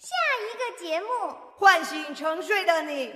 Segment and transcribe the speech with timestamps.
[0.00, 1.06] 下一个节目，
[1.56, 3.12] 唤醒沉睡的你。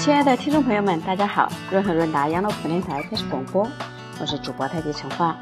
[0.00, 1.48] 亲爱的听众朋友们，大家好！
[1.70, 3.64] 润和润达养老普电台开始广播，
[4.20, 5.38] 我是主播太极陈化。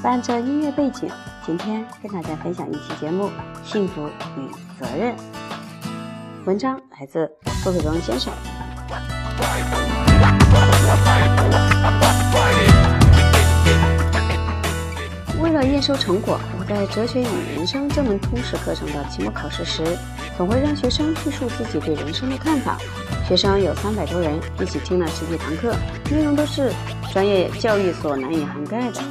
[0.00, 1.10] 伴着音乐背景，
[1.44, 3.28] 今天跟大家分享一期节目
[3.64, 5.16] 《幸福与责任》。
[6.44, 7.28] 文章来自
[7.66, 8.32] 傅佩荣先生。
[15.40, 19.82] 为了验收成果，我在《哲学与人生》这门通识课程的期末考试时，
[20.36, 22.78] 总会让学生叙述自己对人生的看法。
[23.26, 25.74] 学生有三百多人，一起听了十几堂课，
[26.08, 26.72] 内容都是
[27.12, 29.02] 专业教育所难以涵盖的，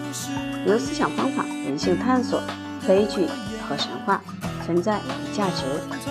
[0.66, 2.42] 如思想方法、人性探索、
[2.88, 3.28] 悲剧
[3.68, 4.22] 和神话。
[4.66, 5.62] 存在与价值、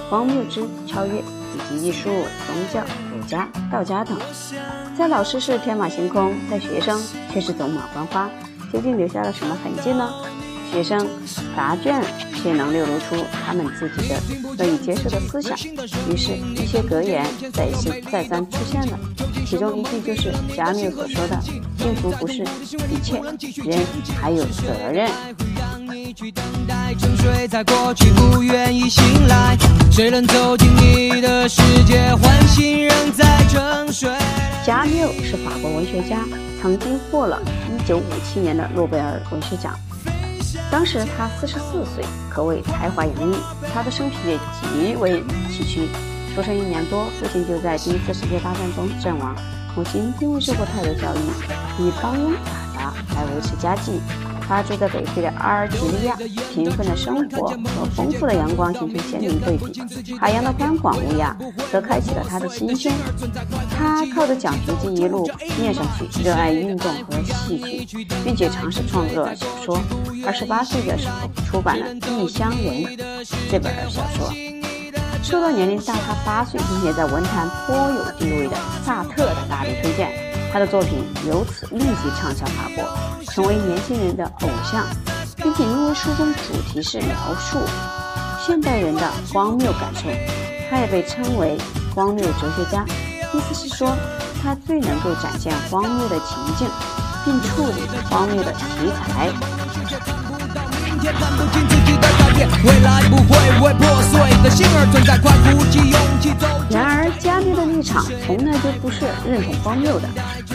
[0.09, 1.21] 荒谬之超越，
[1.55, 2.11] 以及艺术、
[2.47, 2.81] 宗教、
[3.13, 4.19] 儒家、道家等，
[4.99, 7.01] 在老师是天马行空，在学生
[7.33, 8.29] 却是走马观花，
[8.73, 10.11] 究竟留下了什么痕迹呢？
[10.73, 11.07] 学生
[11.57, 12.03] 答卷
[12.43, 14.17] 却能流露出他们自己的
[14.59, 15.57] 可以接受的思想，
[16.11, 18.99] 于是，一些格言再次再三出现了，
[19.47, 21.41] 其中一句就是加缪所说的
[21.79, 22.43] ：“幸福不是
[22.91, 23.21] 一切，
[23.63, 23.79] 人
[24.21, 25.09] 还有责任。”
[26.99, 29.57] 沉睡在过去，不愿意醒来。
[29.91, 31.04] 谁能走进你
[34.65, 36.21] 加缪是法国文学家，
[36.63, 39.75] 曾经获了一九五七年的诺贝尔文学奖。
[40.71, 43.37] 当时他四十四岁，可谓才华洋溢。
[43.73, 45.89] 他的生平也极为崎岖。
[46.35, 49.37] 出生一年多，父亲就在第一次世界大战中阵亡，
[49.77, 51.19] 母亲并未受过太多教育，
[51.79, 54.01] 以帮佣打杂来维持家计。
[54.47, 56.15] 他住在北非的阿尔及利亚，
[56.53, 59.81] 贫困的生活和丰富的阳光形成鲜明对比。
[60.19, 61.35] 海洋的宽广无涯，
[61.73, 62.93] 则开启了他的新鲜。
[63.71, 65.29] 他靠着奖学金一路
[65.59, 69.81] 念上去，热爱运动和戏剧，并且尝试创作小说。
[70.27, 72.85] 二十八岁的时候，出版了《异乡人》
[73.51, 74.33] 这本小说，
[75.23, 80.11] 受到年龄大他八岁，并且在文坛颇有地位的萨特的大力推荐，
[80.53, 82.85] 他的作品由此立即畅销法国。
[83.35, 84.87] 成为年轻人的偶像，
[85.39, 87.59] 并且因为书中主题是描述
[88.47, 89.03] 现代人的
[89.33, 90.03] 荒谬感受，
[90.71, 91.59] 他也被称为
[91.93, 92.85] 荒谬哲学家。
[93.33, 93.93] 意思是说，
[94.41, 96.69] 他最能够展现荒谬的情境，
[97.25, 98.63] 并处理荒谬的题
[99.03, 99.29] 材。
[106.71, 110.09] 然而，加缪的立场从来就不是认同荒谬的。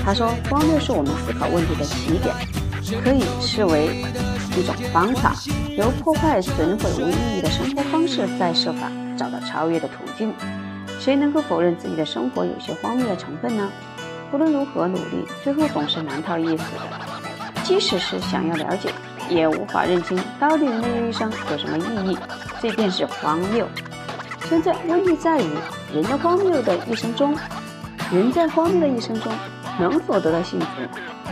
[0.06, 2.34] 他说，荒谬是我们思考问题的起点。
[3.04, 4.04] 可以视为
[4.58, 5.34] 一种方法，
[5.78, 10.34] 由破坏、损毁无意义的生活方式，再设法找到超越的途径。
[11.00, 13.70] 谁能够否认自己的生活有些荒谬的成分呢？
[14.32, 17.64] 无论如何努力，最后总是难逃一死的。
[17.64, 18.90] 即使是想要了解，
[19.30, 22.18] 也无法认清到底人的一生有什么意义。
[22.62, 23.68] 这便是荒谬。
[24.50, 25.48] 现在问题在于，
[25.94, 27.36] 人的荒谬的一生中，
[28.12, 29.32] 人在荒谬的一生中
[29.80, 30.68] 能否得到幸福？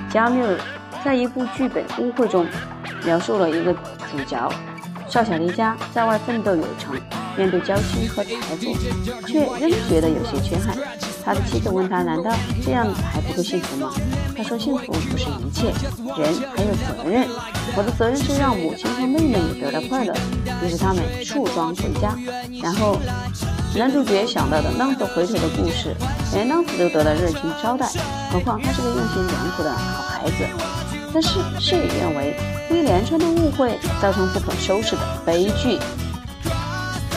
[0.09, 0.45] 加缪。
[1.03, 2.45] 在一部剧本《误会》中，
[3.05, 4.51] 描述了一个主角
[5.07, 6.95] 少小离家，在外奋斗有成，
[7.37, 8.73] 面对娇妻和财富，
[9.25, 10.75] 却仍觉得有些缺憾。
[11.23, 12.31] 他的妻子问他：“难道
[12.63, 13.91] 这样还不够幸福吗？”
[14.35, 15.67] 他说：“幸福不是一切，
[16.17, 17.27] 人还有责任。
[17.75, 20.13] 我的责任是让母亲和妹妹也得到快乐。”
[20.63, 22.15] 于是他们束装回家。
[22.63, 22.97] 然后
[23.75, 25.93] 男主角想到的浪子回头的故事，
[26.33, 27.87] 连浪子都得到热情招待，
[28.31, 30.45] 何况他是个用心良苦的好孩子。
[31.19, 32.39] 但是事与愿违，
[32.69, 35.79] 一连串的误会造成不可收拾的悲剧。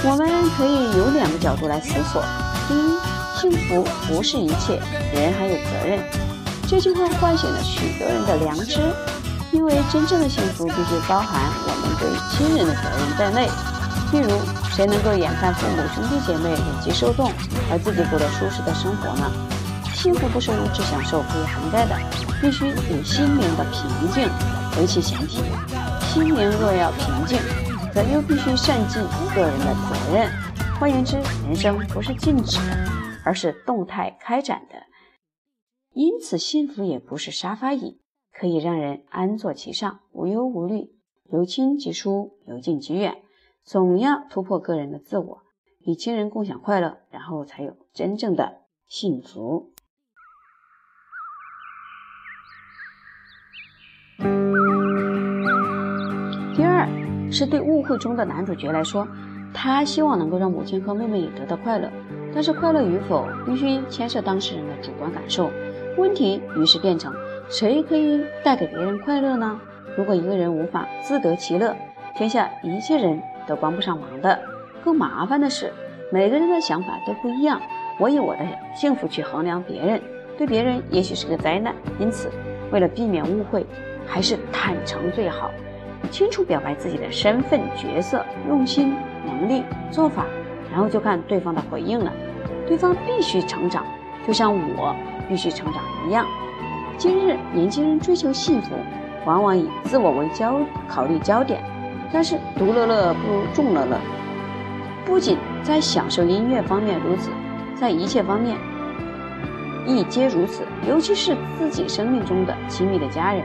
[0.03, 2.25] 我们可以有两个角度来思索：
[2.67, 2.97] 第一，
[3.39, 4.81] 幸福不是一切，
[5.13, 6.03] 人还有责任。
[6.67, 8.81] 这句话唤醒了许多人的良知，
[9.53, 13.51] 因为真正的幸福必须包含我们对亲人的责任在内。
[14.11, 14.31] 譬如，
[14.75, 17.31] 谁能够眼看父母兄弟姐妹忍饥受冻，
[17.71, 19.31] 而自己过得舒适的生活呢？
[20.03, 21.95] 幸福不是物质享受可以涵盖的，
[22.41, 24.27] 必须以心灵的平静
[24.79, 25.43] 为其前提。
[26.01, 27.39] 心灵若要平静，
[27.93, 29.03] 则又必须善尽
[29.35, 30.31] 个人的责任。
[30.81, 32.89] 换言之，人生不是静止的，
[33.27, 34.77] 而是动态开展的。
[35.93, 38.01] 因此，幸福也不是沙发椅，
[38.33, 40.95] 可以让人安坐其上，无忧无虑，
[41.31, 43.19] 由亲及疏，由近及远。
[43.63, 45.43] 总要突破个人的自我，
[45.81, 49.75] 与亲人共享快乐，然后才有真正的幸福。
[57.31, 59.07] 是对误会中的男主角来说，
[59.53, 61.89] 他希望能够让母亲和妹妹也得到快乐。
[62.33, 65.51] 但是快乐与否必须牵涉当事人的主观感受。
[65.97, 67.13] 问题于是变成：
[67.49, 69.61] 谁可以带给别人快乐呢？
[69.97, 71.75] 如果一个人无法自得其乐，
[72.15, 74.39] 天下一切人都帮不上忙的。
[74.85, 75.73] 更麻烦的是，
[76.13, 77.61] 每个人的想法都不一样。
[77.99, 80.01] 我以我的幸福去衡量别人，
[80.39, 81.75] 对别人也许是个灾难。
[81.99, 82.31] 因此，
[82.71, 83.67] 为了避免误会，
[84.07, 85.51] 还是坦诚最好，
[86.11, 88.95] 清楚表白自己的身份、角色、用心、
[89.27, 90.25] 能力、做法，
[90.71, 92.13] 然后就看对方的回应了。
[92.67, 93.85] 对方必须成长，
[94.27, 94.95] 就像我
[95.29, 96.25] 必须成长一样。
[96.97, 98.75] 今日年轻人追求幸福，
[99.25, 101.63] 往往以自我为焦考虑焦点，
[102.13, 103.99] 但是独乐乐不如众乐乐。
[105.05, 107.31] 不仅在享受音乐方面如此。
[107.75, 108.59] 在一切方面
[109.97, 113.45] 亦皆如此，尤其是自己生命中的亲密的家人，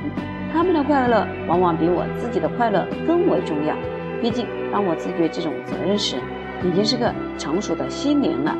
[0.53, 3.75] 他们的快乐往往比我自己的快乐更为重要。
[4.21, 6.17] 毕竟，当我自觉这种责任时，
[6.63, 8.55] 已经是个成熟的心灵了。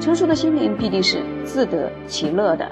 [0.00, 2.70] 成熟的心灵必定是自得其乐的。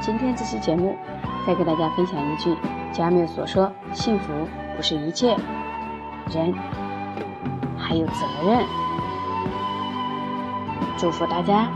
[0.00, 0.96] 今天这期节目，
[1.46, 2.56] 再给大家分享一句
[2.92, 4.32] 加缪所说：“幸福
[4.76, 5.36] 不是一切，
[6.30, 6.52] 人
[7.78, 8.64] 还有责任。”
[10.98, 11.68] 祝福大家。